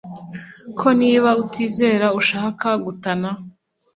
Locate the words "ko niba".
0.79-1.29